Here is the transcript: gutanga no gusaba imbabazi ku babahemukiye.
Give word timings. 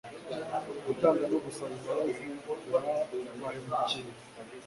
gutanga 0.85 1.23
no 1.31 1.37
gusaba 1.45 1.73
imbabazi 1.79 2.25
ku 2.47 2.51
babahemukiye. 2.71 4.11